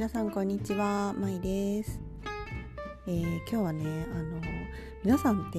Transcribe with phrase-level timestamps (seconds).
[0.00, 2.00] 皆さんこんにちは、まいです、
[3.06, 4.40] えー、今日はねあの
[5.04, 5.58] 皆さんって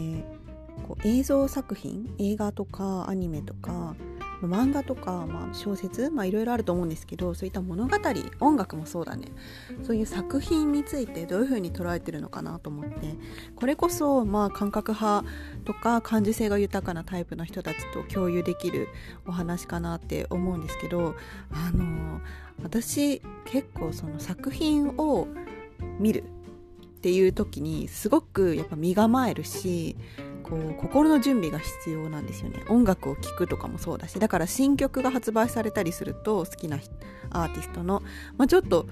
[0.87, 3.95] こう映像作品映画とかアニメとか
[4.41, 7.97] 漫画とか、まあ、小説まあいろいろあると思うんですけどそういった物語
[8.39, 9.27] 音楽もそうだね。
[9.83, 13.15] そういう作品についてどういうふうに捉えてるのかなと思って
[13.55, 15.23] これこそ、まあ、感覚派
[15.65, 18.87] とか感受性が豊かなタイプの人たちと共有できる
[19.27, 21.15] お話かなって思うんですけど
[21.51, 22.21] あの
[22.63, 25.27] 私結構その作品を
[25.99, 29.95] 見るっていう時にすごくやっぱ身構えるし
[30.43, 32.63] こう心の準備が必要なんですよね。
[32.67, 36.77] 音楽を聴くとかもそうだしだから新曲が発売されたりすると好きな
[37.29, 38.03] アーティストの、
[38.37, 38.87] まあ、ちょっと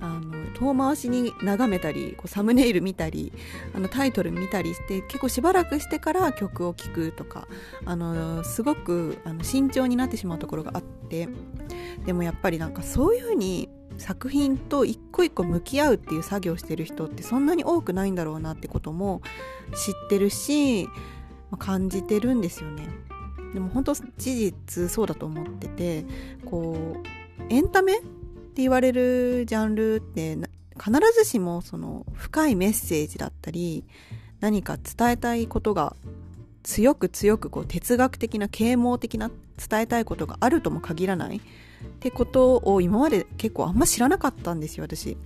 [0.00, 3.32] あの遠回しに眺めたりこうサムネイル見たり
[3.74, 7.48] あのタイトル見たりして結構しばらくしてから曲を聴くとか
[7.84, 11.28] あのすごくあの慎重になってしまうところがあって
[12.04, 19.22] でもやっぱりなんかそういう風に作品と一個一個向き合うっていう作業してる人ってそんなに多くないんだろうなってことも
[19.74, 20.88] 知ってるし、
[21.58, 22.88] 感じてるんですよね。
[23.52, 26.06] でも本当事実そうだと思ってて
[26.46, 28.00] こうエンタメ
[28.52, 30.36] って言われるジャンルって
[30.74, 33.82] 必ずしもその深いメッセージだったり
[34.40, 35.96] 何か伝えたいことが
[36.62, 41.40] 強く強くこう哲学的な啓蒙的な伝えたいことがあるとも限らないっ
[42.00, 45.16] てことを今まで結構あんま知らなかったんですよ私。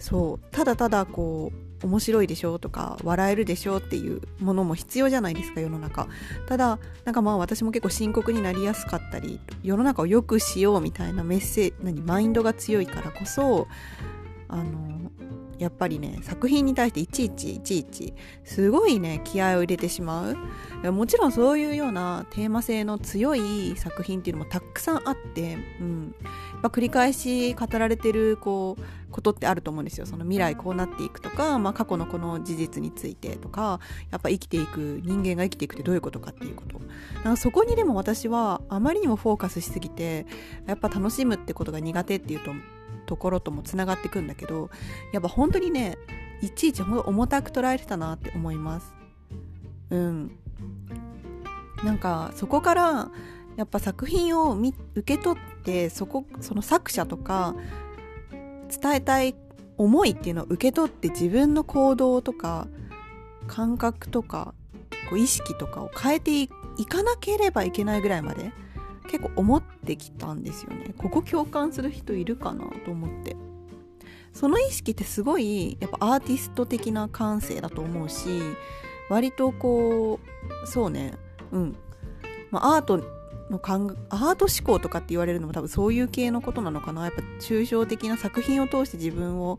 [0.00, 0.46] そう。
[0.50, 6.08] ただただこう面白いでしょとか笑えるでしょっていうものも必要じゃないですか世の中。
[6.46, 13.68] ただなんかまあ私も結構深刻になりやすかったり世の中を良くしようみたいなメッセージ何マインドが強いからこそ
[14.48, 15.10] あの
[15.58, 20.36] やっぱりね作品に対していちいちいちいちすごいね気合を入れてしまう。
[20.92, 30.06] もちろんそういうようなテーマ性の強い作品っていうのもたくさんあって、うん、やっぱ繰り返し語られてるこうことってあると思うんですよ。
[30.06, 33.80] その未来こうなっていくとか、まあ、過去のこの事実についてとか
[34.10, 36.78] やっぱ生きていく人間が生きていくってどういうことかっていうこと。
[37.16, 40.26] なんかそこにでも私はあまりにもフォーカスしすぎて
[40.66, 42.52] やっぱ楽しむってことが苦手っていうと
[43.06, 44.70] ところともつながってくんだけど
[45.12, 45.96] やっぱ本当にね
[46.42, 48.94] いちいちほんと重たく捉えてたなって思います。
[49.90, 50.38] うん。
[51.82, 53.10] なんかそこから
[53.56, 57.54] やっぱ作品を受け取ってそこその作者とか
[58.68, 59.34] 伝えたい
[59.76, 62.68] 思いっていうのを受け取って自分の行動とか
[63.46, 64.54] 感覚とか
[65.08, 66.48] こう意識とかを変えてい
[66.86, 68.52] かなければいけないぐらいまで
[69.04, 70.94] 結構思ってきたんですよね。
[70.98, 73.36] ここ共感する人いるかなと思って。
[74.32, 78.40] その意識ってすごいやっぱアーティスト的な感性だと思うし
[79.08, 80.20] 割とこ
[80.62, 81.14] うそうね
[81.50, 81.76] うん。
[82.50, 83.02] まあアート
[83.50, 87.04] の考アート思考とかって言われるのも多分そういう系のことなのかな。
[87.04, 89.58] やっぱ抽象的な作品を通して自分を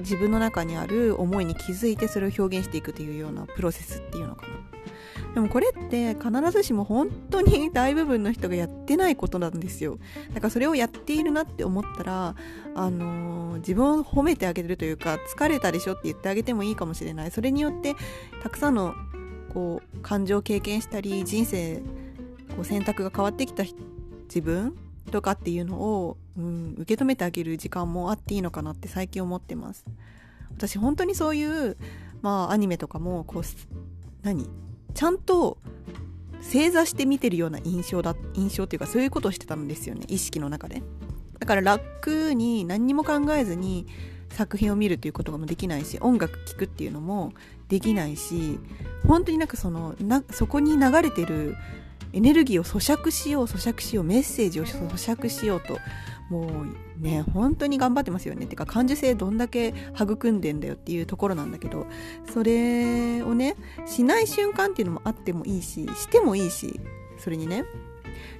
[0.00, 4.70] 自分の中にある思いに気づいてそれを表現していくというようなプロセスっていうのかな。
[5.34, 9.98] でもこれって必ずしも本当に大部分の人がやってないことなんですよ。
[10.34, 12.34] だからそれをやっているなって思ったら
[12.74, 17.30] あのー、自分を褒めてあげるというか疲れたでしょって言ってあげてもいいかもしれない。
[17.30, 17.94] それによって
[18.42, 18.94] たくさんの
[19.54, 21.80] こう感情を経験したり人生
[22.56, 23.64] こう選択が変わってきた
[24.24, 24.76] 自分
[25.10, 29.84] とかっていうのを、うん、受け止めてあげる時間もあっていいのかなって最近思ってます。
[30.52, 31.76] 私本当にそういう
[32.22, 33.42] まあアニメとかもこう
[34.22, 34.48] 何？
[34.94, 35.58] ちゃんと
[36.40, 40.04] 正座して見てるような印象だ印象っていうかそういうことをしてたんですよね。
[40.08, 40.82] 意識の中で。
[41.38, 43.86] だから楽に何にも考えずに
[44.28, 47.32] 作品を見るっていうこともできないし音楽聴くっていうのも
[47.68, 48.58] できないし
[49.06, 51.56] 本当になんかそのなそこに流れてる
[52.12, 55.78] エネルギーを咀嚼しよう咀嚼しようメッセージを咀嚼しようと
[56.30, 58.46] もうね本当に頑張ってますよね。
[58.46, 61.86] ってか感受性どんだけ育んでんだよっていうところなんだけど
[62.32, 63.56] それをね
[63.86, 66.80] しない瞬間っていうのもあってもいいししてもいいし
[67.18, 67.64] それにね。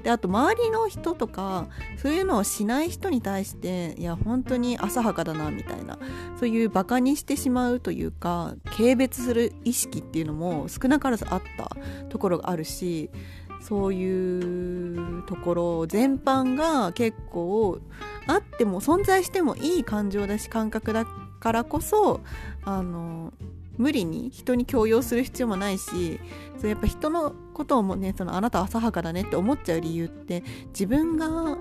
[0.03, 5.99] であと周りの人とかそういうのをしない人に対していや本当に浅はかだなみたいな
[6.39, 11.77] そういうバカにしてしまうというか軽蔑する意識っていうのも少なからずあった
[12.09, 13.11] ところがあるし
[13.61, 17.81] そういうところ全般が結構
[18.27, 22.21] あっても存在してもいい感情だし感覚だからこそ
[22.65, 23.33] あの
[23.77, 26.21] 無理に人に強要する必要もないし
[26.61, 31.57] そやっぱ人のことをもねそのあなた浅はかだねって思っちゃう理由って自分が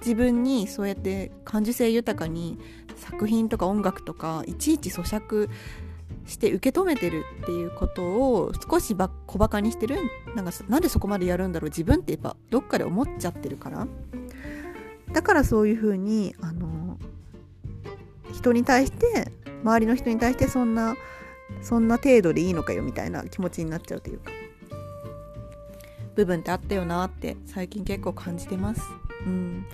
[0.00, 2.58] 自分にそうやって感受性豊かに
[2.96, 5.48] 作品とか音楽とかいちいち咀嚼
[6.26, 9.96] して受け止めてるっていうことを少しば小バカにしてる。
[10.34, 11.70] なんかなんでそこまでやるんだろう。
[11.70, 13.86] 自分ってやっぱどっかで思っちゃってるから。
[15.12, 16.98] だからそういうふうにあの
[18.32, 19.30] 人に対して
[19.62, 20.96] 周りの人に対してそんな
[21.62, 24.30] そんな程度でいいのかよみたいな気持ちになっちゃうというか。
[26.14, 28.80] 部分ってあったよなって最近結構感じてます。
[29.26, 29.66] うん。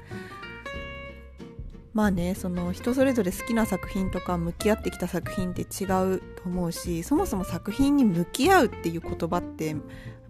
[1.92, 5.84] まあねその人それぞれ好きな作品とか向き合ってきた作品って違
[6.14, 9.78] うと思うしそもそも作品に向き合うっていう言葉ってやっ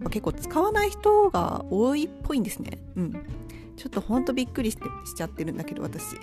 [0.03, 2.79] ぱ結構使わない人が多いっぽいんですね。
[2.95, 3.25] うん
[3.81, 6.15] ちょっとほんとびっくりしてしちゃってるんだけど私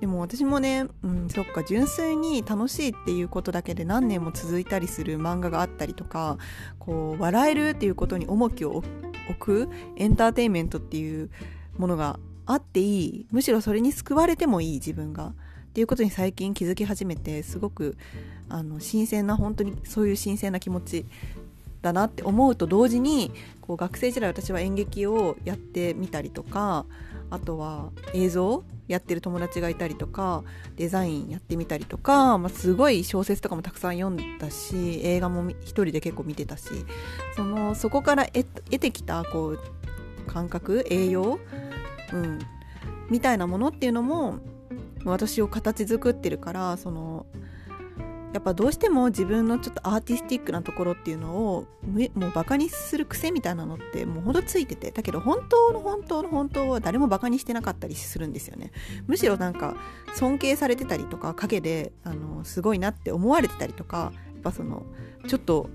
[0.00, 6.36] でも私もね、うん、そっか純粋に楽しいっていうことだけで何年も続いたりする漫画があったりとか
[6.78, 8.84] こう笑えるっていうことに重きを
[9.30, 11.30] 置くエンターテインメントっていう
[11.78, 13.26] ものがあっていい。
[13.30, 15.26] むしろそれに救われてもいい自分が。
[15.26, 15.32] っ
[15.76, 17.98] ていうことに最近気づき始めてすごく
[18.48, 21.04] あの新鮮な本当にそういう新鮮な気持ち
[21.82, 26.86] だなって思うと同時にこう学生時代私は演劇をやってみたりとか
[27.28, 30.44] あとは映像やってる友達がいたりとか
[30.76, 36.68] デザインやってみたりとか、まあ、すごい小説とかもたくさん読んだし映画も一人で結構見てたし
[37.34, 38.44] そのそこから得
[38.78, 39.60] てきたこう
[40.26, 41.38] 感覚栄養、
[42.12, 42.38] うん、
[43.10, 44.38] みたいなものっていうのも
[45.04, 47.26] 私を形作ってるからその
[48.32, 51.66] やっぱどうしても自分のちょっとアーティスティックなところっていうのを
[52.14, 54.90] もうバカにする癖みたいなのってもうほどついてて。
[54.90, 58.72] だけど本当の本当の本当は誰もバカにしてなかったりするんですよね。
[59.06, 59.74] むしろなんか
[60.14, 64.82] 尊敬されてたりとか陰であのすごいなって思われてたりとかやっぱその
[65.28, 65.70] ちょっと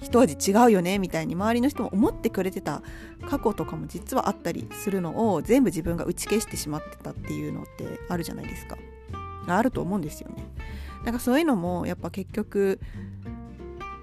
[0.00, 2.82] 一味違うよねみたいに周りの人も思ってくれてた
[3.28, 8.76] 過去とかも実はあったりするのを全部自分が打ち消してしまってたっていうのってあるじゃないですか。
[9.46, 10.44] あると思うんですよね。
[11.04, 12.80] なんかそういうのもやっぱ結局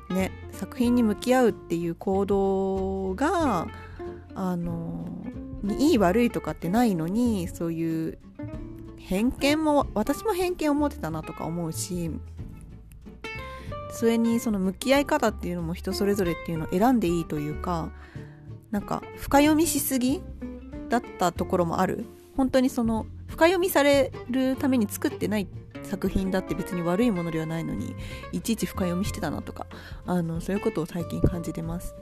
[0.10, 3.68] ね作品に向き合うっていう行動が
[4.34, 5.06] あの
[5.80, 8.18] いい悪いとかってないのにそういう
[8.98, 12.12] 偏見も私も偏見を持ってたなとか思うし
[13.96, 17.92] それにその向き合い方っていうのも人それぞれっていうのを選んでいいというか
[18.70, 20.22] なんか深読みしすぎ
[20.90, 22.06] だったところもある
[22.36, 25.48] 本当にその深読みされるために作ってない
[25.84, 27.96] 作品だって別に悪いものではないのに
[28.34, 29.66] いちいち深読みしてたなとか
[30.06, 31.96] あのそういうことを最近感じてます。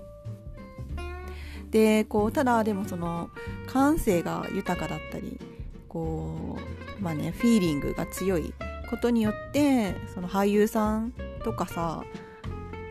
[1.69, 3.29] でこうただでもその
[3.67, 5.39] 感性が豊かだったり
[5.87, 6.57] こ
[6.99, 8.53] うまあねフィーリングが強い
[8.89, 11.13] ことによってその俳優さん
[11.43, 12.03] とかさ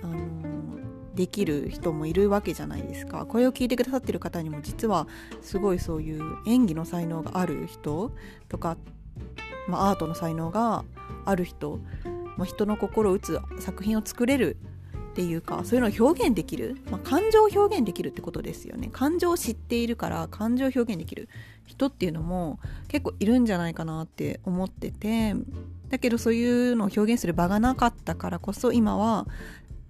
[0.03, 3.27] あのできる人もいるわけじゃないですか。
[3.27, 5.07] これを聞いてくださってる方にも実は
[5.41, 8.13] すごいそういう演技の才能がある人
[8.49, 8.77] とか
[9.69, 10.85] まあ、アートの才能が
[11.25, 11.79] ある人、
[12.37, 14.57] まあ、人の心を打つ作品を作れる
[15.11, 18.89] っていうかそういうのを表現できる、まあ、感情を表現できるってことですよね。
[18.93, 21.29] 感情を知っているから感情を表現できる
[21.67, 22.59] 人っていうのも
[22.89, 25.35] 結構いるんじゃないかなって思ってて
[25.93, 29.27] だけどそういうのを表現する場がなかったからこそ今は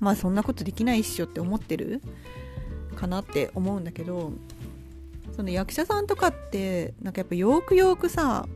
[0.01, 2.03] まあそんなことできないっしょって思ってる
[2.97, 4.33] かなって思うんだけど
[5.37, 8.49] その役者さんとかってなんかやっぱよくよくさ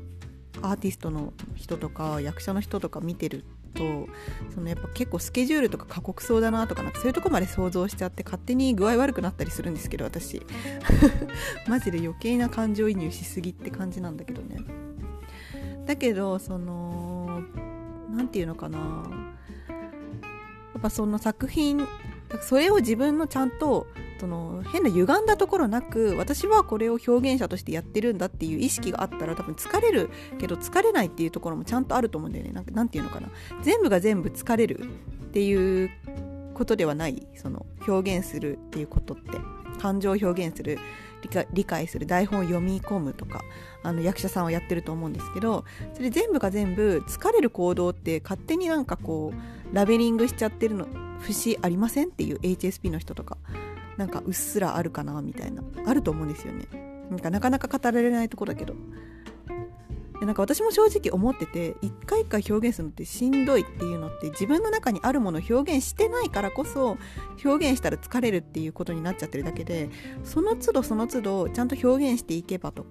[0.61, 3.45] アーティストの人とか役者の人とか見てる
[3.75, 4.09] と
[4.53, 10.43] そのやっぱ結構スケジュールとか過酷そうだなとかなんかそういうとこまで想像しちゃって勝手に具合悪くなったりするんですけど私。
[11.69, 14.59] マジで余計な感情移入しすぎって感じなんだけどね。
[15.87, 17.06] だけどその
[18.11, 18.79] 何て言うのかな。
[18.79, 18.85] や
[20.79, 21.87] っぱその作品
[22.43, 23.87] それを自分のちゃんと
[24.21, 32.53] その変な歪んだところなく私はこれを表現者としてやってるんだっていう意識があったら多分疲れるけど疲れないっていうところもちゃんとあると思うんだよね。
[32.53, 33.29] なんかなんていうのかな。
[33.63, 35.91] 全部が全部疲れるっていう
[36.55, 39.57] ことではないその表現するっていうことって。
[39.77, 40.79] 感情を表現する
[41.53, 43.43] 理解する台本を読み込むとか
[43.87, 45.65] あの役者さんはやってると思うんですけど
[45.95, 50.87] それ全部が全部疲れる行動って勝手になんかこうラベリングしちゃってるの
[51.21, 53.39] 節ありませんっていう HSP の人とか。
[53.97, 55.63] なんかうっすらあるかなみたいな。
[55.87, 56.67] あると思うんですよね。
[57.11, 58.75] なんかなかなか語られないとこだけど。
[60.21, 66.97] でなんか私も正直思ってて一回一回表現するのってしんどいっていうのって自分の中にあるものを表現してないからこそ
[67.45, 69.91] 表現したら疲れるっていうことになっちゃってるだけで
[70.25, 72.87] その都度その都度ちゃんと表現していけばと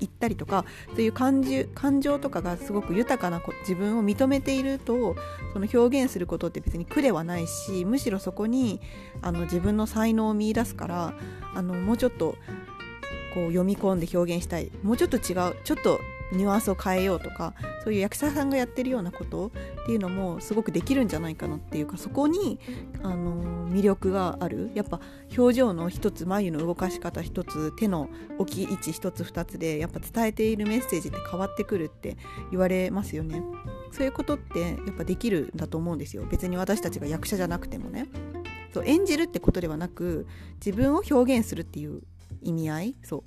[0.00, 0.64] 行ったりとか
[0.94, 5.16] そういう感じ感情とかがすごく豊かな自分を認めていると
[5.52, 8.80] その表現することって別に苦ではないしむしろそこに
[9.20, 11.14] あの自分の才能を見いだすから
[11.54, 12.36] あのもうちょっと
[13.34, 14.70] こう読み込んで表現したい。
[14.82, 15.56] もうちょっと違う。
[15.64, 16.00] ちょっと
[16.32, 19.50] ニュアンスを変えようとかそういう役者さんがやってるようなことっ
[19.86, 22.58] ていうのもすごくできるんじゃないかなっていうかそこに
[23.02, 24.70] あの魅力がある。
[24.74, 25.00] やっぱ
[25.36, 28.08] 表情の一つ眉の動かし方一つ手の
[28.38, 32.16] 置き位置一つ二つでやっぱ伝えているメッセージって変わってくるって
[32.50, 33.42] 言われますよね。
[33.90, 36.24] そういうことってやっぱできるんだと思うんですよ。
[36.30, 38.08] 別に私たちが役者じゃなくてもね。
[38.72, 40.26] そう演じるってことではなく
[40.64, 42.02] 自分を表現するっていう
[42.40, 42.96] 意味合い。
[43.02, 43.22] そう。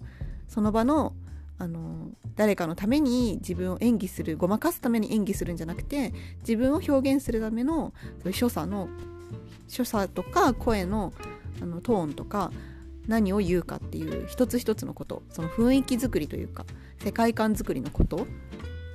[0.47, 1.13] その場の
[1.57, 7.93] あの誰かのために自分を演技するごまかすために演技するんじゃなくて自分を表現するための
[8.31, 8.89] 所作の
[9.67, 11.13] 所作とか声の
[11.62, 12.51] あのトーンとか
[13.07, 15.24] 何を言うかっていう一つ一つのこと。
[15.29, 16.65] その雰囲気作りというか
[17.00, 18.27] 世界観作りのこと。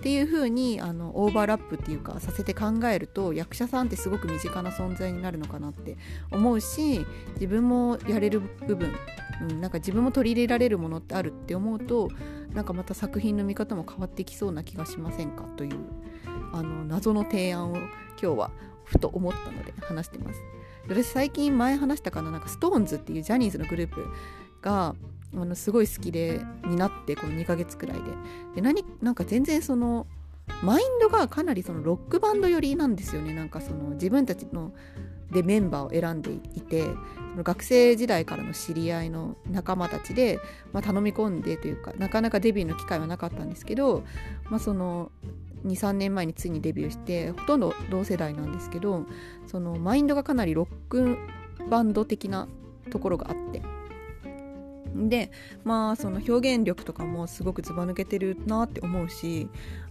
[0.01, 5.99] っていう風にあのオーバーラップっていうかさせて考えると役者さんってすごく身近な存在になるのかなって
[6.31, 7.05] 思うし
[7.35, 8.95] 自分もやれる部分、
[9.43, 12.09] うん、なんか自分も取り入れられるものってあるって思うと
[12.55, 15.77] なんかまた作品の見方も変わってきそうな気がしませんかという
[16.55, 18.51] あの謎の提案を今日は
[18.85, 20.41] ふと思ったので話してます。
[20.89, 24.09] 私最近前話したかななんか SixTONES っていうジャニーズのグループ
[24.63, 24.97] が
[25.35, 28.03] あのすごい好きでになってこの2ヶ月くらいで。
[28.57, 30.07] で何なんか全然その
[30.63, 33.33] マインドがかなりそのロックバンド寄りなんですよね。
[33.33, 34.73] なんかその自分たちの
[35.31, 40.41] でメンバーを選んでいてその学生時代からの知り合いの仲間たちで、
[40.73, 44.03] まあ、頼み込んでというかなかなかデビューの機会はなかったんですけど、
[44.51, 45.13] まあ、その
[45.67, 49.05] 23年前についにデビューしてほとんど同世代なんですけど
[49.47, 51.17] そのマインドがかなりロック
[51.69, 52.49] バンド的な
[52.91, 53.63] ところがあって。
[54.95, 55.31] で
[55.65, 59.49] まあその表現力とかもすごくずば抜けてるなって思うし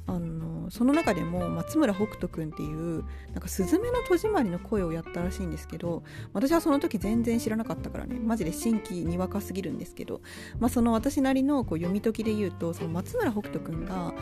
[0.08, 6.04] あのその中でも松村北斗くんっていうなんかスズメの戸締まりの声をやったらしいんですけど
[6.34, 10.22] 私はその時全然知らなかったからねマジで新規にわかすぎるんですけど、
[10.60, 14.14] まあ、その私なりのこう読み解きで言うとその松村北斗くんが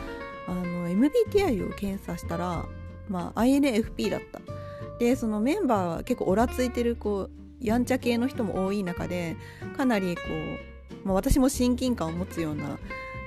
[0.46, 2.66] あの MBTI を検査したら、
[3.08, 4.40] まあ、INFP だった。
[4.98, 9.36] でそのメンバーは結構オラついてるこうやんちゃ系の人も多い中で
[9.76, 10.22] かなりこ
[11.04, 12.78] う、まあ、私も親近感を持つような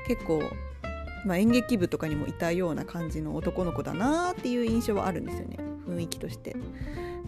[0.08, 0.42] 結構、
[1.26, 5.58] まあ、演劇部とかにもいたような感じの男の子だなっていう印象はあるんですよね
[5.88, 6.56] 雰囲気として。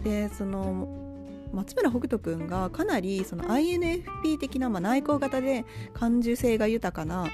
[0.02, 1.02] でその
[1.52, 7.28] 松村北斗君がかなりその INFP 的な、まあ、内向型で感受性が豊かな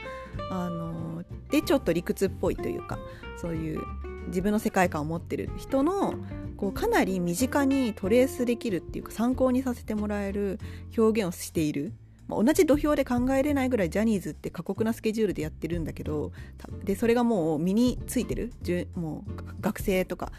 [0.50, 2.98] あのでちょっと理屈っぽいというか
[3.40, 3.80] そういう
[4.28, 6.14] 自分の世界観を持ってる人の
[6.60, 10.58] こうかなり身近にトレースできるっていうか参考にさせてもらえる
[10.96, 11.94] 表現をしている、
[12.28, 16.32] ま、同じ土俵で考えれないぐらいジャニーズって過酷なスケジュールでやってるんだけど
[16.84, 18.52] でそれがもう身についてる。
[18.94, 20.32] もう学生とか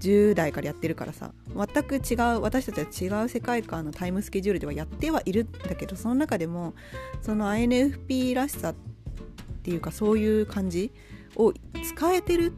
[0.00, 1.34] 10代からやってるからさ。
[1.54, 6.72] 全く違う私たちは違う世界観のタイムスケジュールではやってはいるんだけどその中でも
[7.20, 8.74] その INFP らしさっ
[9.62, 10.90] ていうかそういう感じ
[11.36, 11.52] を
[11.84, 12.54] 使えてる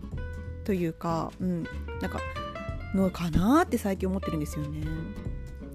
[0.65, 1.65] というか、うん、
[2.01, 2.21] なんか
[2.95, 4.87] のかなって最近思ってるんですよね。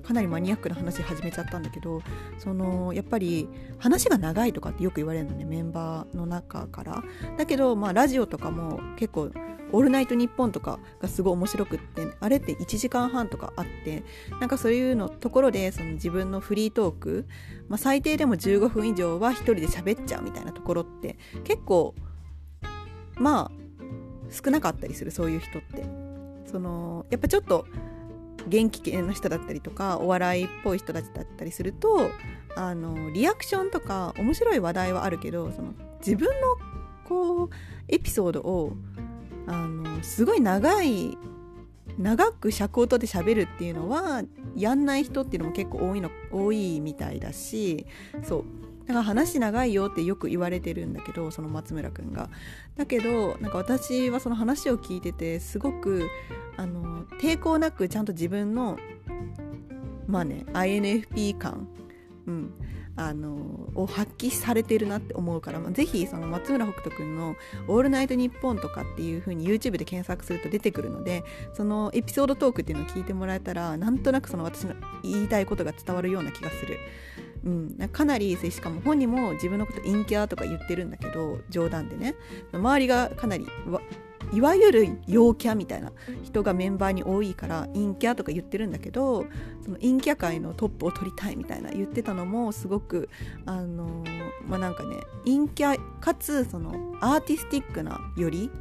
[0.08, 2.02] かなりマニアックな話始めちゃったんだけど
[2.38, 7.04] そのやっぱり話が長いとかってよく言われるのねメンバーの中から
[7.38, 9.32] だけど、まあ、ラジオとかも結構
[9.74, 14.06] 「オールナイトニッポン」とかがすごい面白くってあれって1時間半とかあって
[14.40, 17.26] なんかそういうのところでその自分のフリートーク、
[17.68, 21.96] まあ、最低でも15分以上は1人で喋っちゃうみたいなところって結構
[23.16, 26.07] まあ少なかったりするそういう人って。
[26.50, 27.66] そのやっぱちょっと
[28.48, 32.10] 元気系の人だったりとかお笑いっぽい人たちだったりすると
[32.56, 36.58] あのリアクションとか面白い話題はあるけどその自分の
[37.06, 37.50] こう
[37.88, 38.74] エピソードを
[39.48, 41.18] あのすごい長い
[41.98, 44.24] 長く尺を取って喋るっていうのは
[44.56, 47.86] やんない人っていうのも結構多いの多いみたいだし
[48.24, 48.67] そう。
[48.88, 52.30] だか話長いよってよく言われてるんだけどその松村君が。
[52.76, 56.08] だけどなんか私はその話を聞いててすごく
[56.56, 58.78] あの抵抗なくちゃんと自分の
[60.08, 61.68] まあね INFP 感、
[62.28, 62.54] うん、
[62.96, 67.36] あのを発揮されてるなって思うから、まあ、ぜひその松村北斗君の
[67.68, 76.80] 「オールナイトニッポン」とかっていう風に YouTube で検索すると出てくるのでそのエピソードトークっていうのを聞いてもらえたらなんとなくその私の言いたいことが伝わるような気がする。
[77.46, 82.16] うん、かなりしかも本人も自分のこと陰キャとか言ってるんだけど冗談でね。
[82.52, 83.46] 周りがかなり
[84.34, 85.92] いわゆる陽キャみたいな
[86.24, 89.26] 人がメンバーに多いから陰キャとか言ってるんだけど
[89.64, 93.10] その陰キャ界のトップを取りたいみたいな言ってたのもすごく
[93.46, 94.04] あの
[94.46, 98.52] まあなんかね陰キャかつそのアーティスティックなより、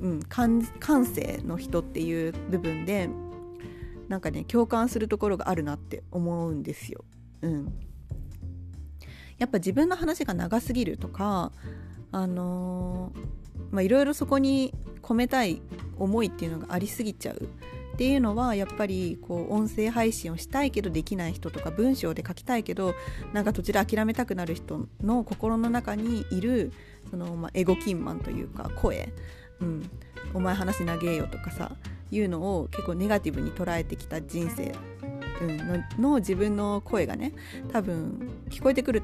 [0.00, 0.62] うん、感
[1.06, 3.08] 性の人っていう部分で
[4.08, 7.04] なんかね共感するところがあるなって思うんですよ。
[7.42, 7.72] うん、
[9.38, 11.52] やっぱ自分の話が長すぎるとか
[12.12, 13.12] あの
[13.70, 15.60] まあいろいろそこに込めたい
[15.98, 17.48] 思いっていうのがありすぎちゃう。
[17.96, 22.94] っていうのはやっぱりこう音声配信をしたいけどできない人とか文章で書きたいけど
[23.32, 26.72] なんか途中で諦めたくなる人の心の中にいる
[27.10, 29.14] その、まあ、エゴキンマンというか声、
[29.60, 29.90] うん、
[30.34, 31.72] お前話長えよとかさ
[32.10, 34.74] いうのを結構ネガティブに捉えてきた人生、
[35.40, 37.32] うん、のの自分の声がね
[37.72, 39.02] 多分聞こえてくる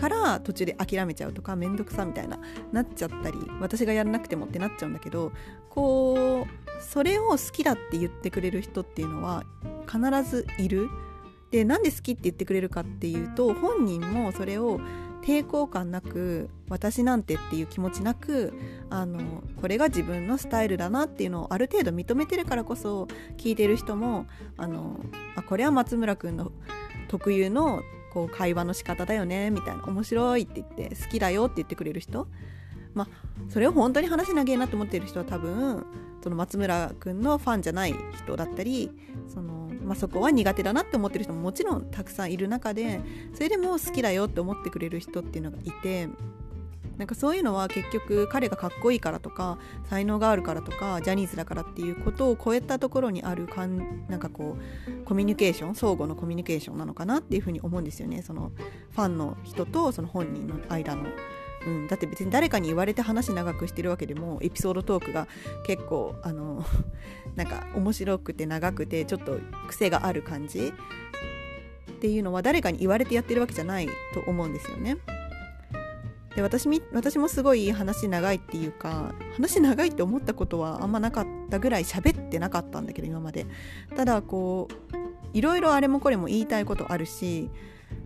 [0.00, 2.38] から途中で諦めちゃうとか面倒くさみたいな
[2.72, 5.32] なっちゃったり私がやらなくてもってなっちゃうんだけど
[5.68, 9.44] こうそれを好きだって言ってくれる人っていうのは
[9.86, 10.88] 必ずいる。
[11.50, 14.80] でなんで好きって言ってくれるかっていうと本人もそれを
[15.22, 18.54] 抵抗感なく私なんてっていう気持ちなく
[18.88, 24.26] あのこれが自分のスタイルだなっていうのをある程度認めてるからこそ聞いてる人も
[24.56, 25.00] あの
[25.34, 26.52] あこれは松村君の
[27.08, 32.26] 特有のこう会話の仕方だよねみたいな面白いって言って好きだよって言ってくれる人。
[32.94, 33.08] まあ
[33.48, 35.84] それを本当に話長えなと思ってる人は多分
[36.22, 38.90] その松村君のファンじゃない人だったり
[39.28, 43.00] その、まあ、そこは苦手だなって思ってる人ももちろんたくさんいる中で
[43.32, 46.08] それでも好きだよって思ってくれる人っていうのがいて
[47.00, 49.56] なんかそういうのは結局彼がかっこいいからとか
[49.88, 58.52] 才能があるからとかジャニーズだからっていうことを超えたところにあるかんなんかこうコミュニケーション相互のコミュニケーションなのかなっていうふうに思うんですよねその
[58.90, 61.04] ファンの人とその本人の間の。
[61.66, 65.28] うん、だって別に誰かに言われて話長くしてるわけでもエピソードトークが
[65.66, 66.64] 結構あの
[67.36, 69.38] なんか面白くて長くてちょっと
[69.68, 70.72] 癖がある感じ
[71.90, 74.96] っていうのは誰かに言われてやってるわけじゃないと思うんですよね。
[76.34, 83.46] で私私もすごい話長いっていうか話長いって思ったことはあんまなかったぐらい喋ってなかったんだけど今まで。
[83.96, 85.00] ただこう
[85.32, 87.50] いろいろあれもこれも言いたいことあるし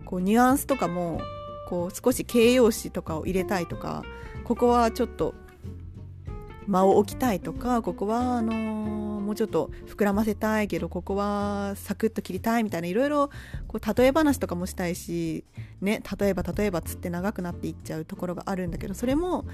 [0.05, 1.21] こうニュアンスとかも
[1.67, 4.03] こう少し形容詞とかを入れたいとか
[4.43, 5.33] ここはちょっと
[6.67, 8.55] 間を置きたいとかここはあのー、
[9.21, 13.29] もうちょっと膨らませたいけどここはサクッと切りたいみたいないろいろ
[13.67, 15.45] こう例え話とかもしたいし、
[15.81, 19.45] ね、例えば例えばつって長くなっていっちゃうところがあるんだけどそれも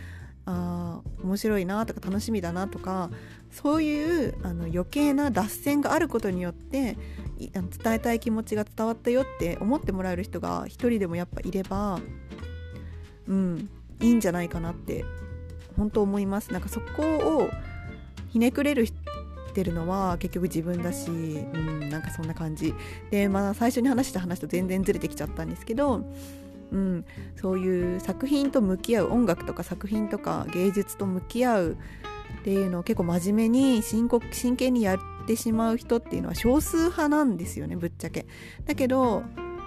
[0.46, 3.12] あ面白いなとか楽しみだなとか
[3.52, 6.98] そういうあの余計な脱線があることによって
[7.38, 12.00] 伝えたい気持ちが伝わったよって思ってもらえる人が一人でもやっぱいれば
[13.28, 13.70] うん
[14.00, 15.06] いいんじゃないかなって
[15.82, 17.50] 本当思いますなんかそこを
[18.30, 18.86] ひねくれる
[19.56, 21.12] てるのは結局自分だし、う
[21.58, 22.74] ん、なんかそんな感じ
[23.10, 26.06] でまあ最初に話した話と全然ずれてきちゃったんですけど
[26.72, 31.78] うん、そういう作品と向き合う音楽とか作品とか芸術と向き合う
[32.40, 38.26] っていうのを結構真面目に深刻真剣にやってしまう人っていうのは少数派なんですよねぶっちゃけ。
[38.66, 39.24] だけど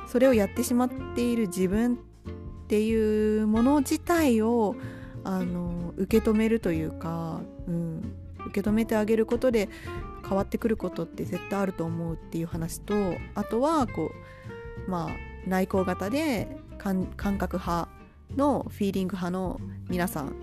[0.06, 4.74] それをやってしまっている自分っていうもの自体を
[5.24, 8.14] あの受け止めるというか、うん、
[8.46, 9.68] 受け止めてあげることで
[10.26, 12.94] 変わってくることって絶対あると思うっていう話と
[13.34, 14.10] あとはこ
[14.86, 15.10] うまあ
[15.46, 17.88] 内向型で感覚派
[18.36, 20.34] のフィーリング派の皆さん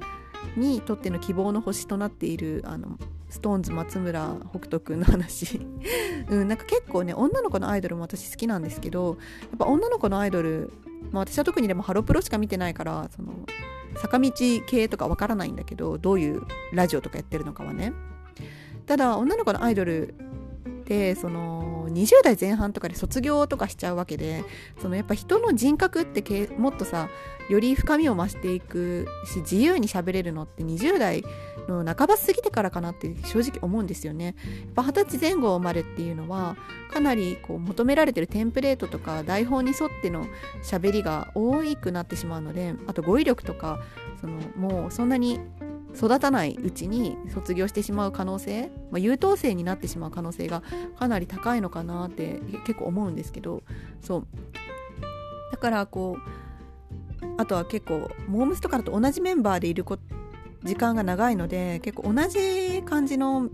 [0.55, 2.97] にとっての希望の星となっているあの
[3.29, 5.61] ストーンズ松村北斗くんの話。
[6.29, 10.71] うん、なんか結構ね女の子のアイドルも私好きなんですけどやっぱ女の子のアイドル、
[11.11, 13.33] まあ、私は特にでもハロプロしか見てないからその
[13.95, 16.41] 坂道系とかわからないんだけどどういう
[16.73, 17.93] ラジオとかやってるのかはね。
[18.85, 20.15] ただ女の子のアイドル
[20.91, 24.43] ってその20代前半とかで卒業とかしちゃうわけで
[24.81, 27.07] そのやっぱ人の人格ってけもっとさ
[27.49, 31.23] より深みを増していくし自由に喋れるのって20代
[31.69, 34.25] の半ば過ぎてからかなって正直思うんですよね。
[34.25, 34.35] やっ
[34.73, 36.57] ぱ二十歳前後まれっていうのは
[36.91, 40.25] かなりこう求められてるテンプレートとか台本に沿っての
[40.63, 43.79] 喋りが多くなってしまうのであと語彙力とか
[44.19, 45.39] そのもうそんなに
[45.95, 50.63] 育たないうちに卒業してしまう可能性、まあ、優等生になってしまう可能性が
[50.97, 53.63] かなり高いのかなって結構思うんですけど
[54.01, 54.27] そう。
[55.51, 56.41] だからこう
[57.37, 59.85] あとは結構モームスとかだと同じメンバーでいる
[60.63, 63.49] 時間が長いので結構同じ感じの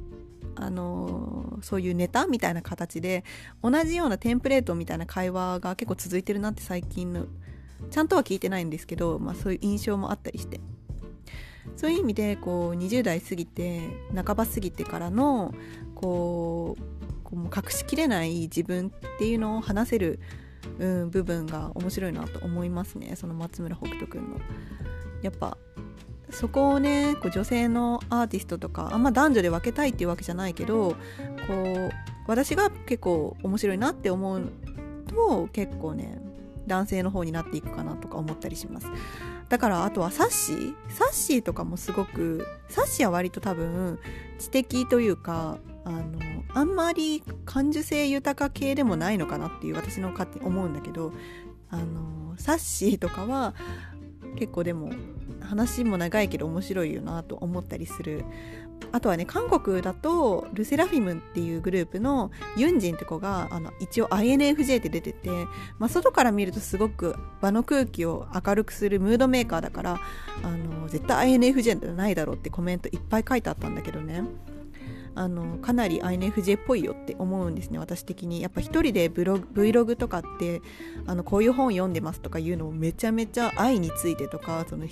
[0.59, 3.23] あのそういうネタみたいな形で
[3.61, 7.27] 同じようなテンプレートみたいな会話が結構続いてるなって最近の
[7.91, 10.59] ちゃんとは聞いてないんですけど、まあ、そういう印象もあったりして。
[11.77, 13.81] そういう意味でこう20代過ぎて
[14.13, 15.53] 半ば過ぎてからの
[15.95, 20.19] こうこう隠しきれない自分っていうのを話せる、
[20.79, 24.39] うん、部分が面白いなと思いますねその松村北斗くんの。
[25.21, 25.57] やっぱ
[26.29, 30.95] そこをねこう女性のアーティストとかあんま男女で分けたいっていうわけじゃないけどこ
[31.53, 31.91] う
[32.27, 34.51] 私が結構面白いなって思う
[35.07, 36.21] と結構ね
[36.67, 38.87] 男性の方になっていくかなとか思ったりします。
[39.49, 43.97] だからあとはサッシーサッシーとかもすごくサッシーは割と多分
[44.39, 46.19] 知的というかあの
[46.53, 51.13] あんまり感受性豊か系でもないのかなっていう私の勝手思うんだけど
[51.69, 53.55] あのサッシーとかは
[54.35, 54.91] 結構でも
[55.41, 58.25] 話も長いけど面白いよなと思ったりする
[58.91, 65.29] あとはね韓国だとルセラフィムっていうグループのユンジンって子があの一応 INFJ って出てて、
[65.77, 69.99] まあ、外から見るとすごく場の空気を明るくするムードメーカーだから
[70.43, 74.23] あの絶対 INFJ じゃないだろうってコメントいっぱい書いてあったんだけどね。
[75.17, 78.41] あのかなり INFJ っぽいよって思うんですね私的に。
[78.41, 80.61] やっぱ一人でブログ Vlog とかって
[81.07, 84.85] あのこういう本読んでますとかいうのをめちゃめちゃ愛についてとかその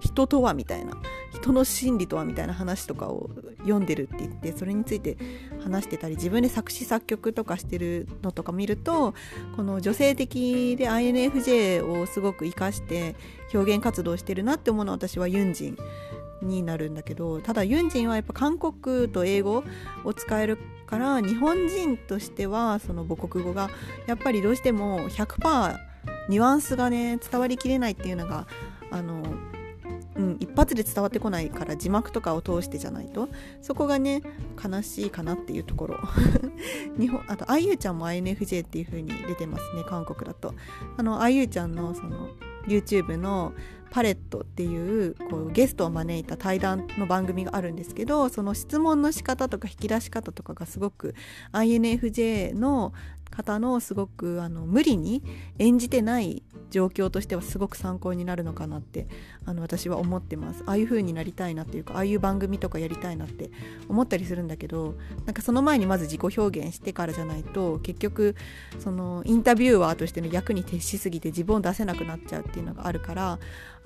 [0.00, 0.96] 人とはみたいな
[1.32, 5.16] 人の心理とはみたいな話とかを読んでるって言ってそれについて
[5.62, 9.14] 話してたり自分で作詞作曲とかしてるのとか見ると
[9.54, 13.14] この女性的で INFJ をすごく生かして
[13.54, 15.78] 表現活動してるなって思うのは私はユンジン
[16.42, 19.64] になるんだけどただユンジンはやっぱ韓国と英語
[20.04, 23.70] を使えるから日本人としてはその母国語が
[24.06, 25.78] やっぱりどうしても100%
[26.28, 28.46] ニュアンスがね伝わりきれないっていうのが
[28.90, 29.22] あの、
[30.16, 33.28] うん、一発で伝わってこないから字幕とかを通してじゃないと
[33.60, 34.22] そこがね
[34.62, 35.98] 悲しいかなっていうところ。
[36.98, 40.54] 日本あとあゆちゃんも INFJ っていう風に出てますね韓国だと。
[40.96, 42.30] あのあゆちゃんのその
[42.66, 43.52] YouTube の
[43.90, 51.14] パレットっていうこうゲストを招いた対談の番組があるんですけどその質問の仕方とか引き出し方とかがすごく
[51.52, 52.92] INFJ の
[53.30, 55.22] 方のすごくあの無理に
[55.58, 59.06] 演じてない状況としてはすごく参考になるのかなって
[59.46, 60.62] あの私は思ってます。
[60.66, 63.50] ああいう風になりたいなっていうかああいう番組とかやりたいなって
[63.88, 68.34] 思ったりするんだけどなんかその前にまず自己表現してからじゃないと結局
[68.78, 73.38] そのインタビューアーとしての役に徹しすぎて自分を出せなくなっちゃうっていうのがあるから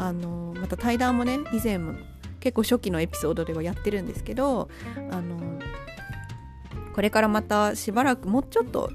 [0.02, 1.94] あのまた対談もね以前も
[2.40, 4.68] 結構初期のエピソードではやってるんですけど
[5.12, 5.60] あの
[6.92, 8.90] これからまたしばらくもうちょっと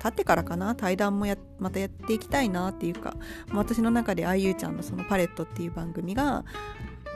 [0.00, 3.16] 経ってからかな対談もやまたやっていきたいなっていうか
[3.52, 6.44] 私の中であゆちゃんのそのパレットっていう番組が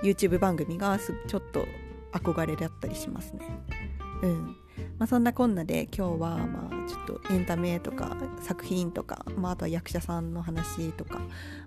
[0.02, 1.66] YouTube 番組がちょっと
[2.12, 3.46] 憧れだったりしますね。
[4.22, 4.56] うん
[4.98, 11.20] まあ、そんなこんなで今日はまあちょっとエンタメとか作品とか、まあ、あとは役者さんの話とか、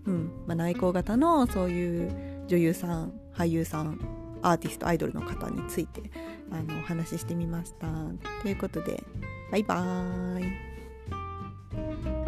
[0.05, 3.99] うんまあ、内向型のそういう女優さん俳優さん
[4.41, 6.03] アーティストアイドルの方について
[6.51, 7.87] あのお話ししてみました。
[8.41, 9.03] ということで
[9.51, 10.69] バイバー
[12.19, 12.22] イ。